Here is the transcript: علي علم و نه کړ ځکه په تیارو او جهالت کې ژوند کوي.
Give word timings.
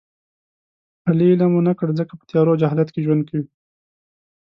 علي 1.07 1.25
علم 1.31 1.51
و 1.55 1.65
نه 1.67 1.73
کړ 1.79 1.87
ځکه 1.99 2.13
په 2.19 2.23
تیارو 2.29 2.51
او 2.53 2.59
جهالت 2.61 2.89
کې 2.91 3.03
ژوند 3.05 3.21
کوي. 3.29 3.45